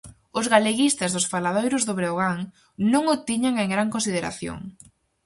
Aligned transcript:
Os 0.39 0.45
galeguistas 0.53 1.13
dos 1.15 1.29
faladoiros 1.31 1.83
do 1.87 1.97
Breogán 1.99 2.39
non 2.93 3.03
o 3.13 3.15
tiñan 3.27 3.55
en 3.63 3.67
gran 3.73 3.89
consideración. 3.95 4.59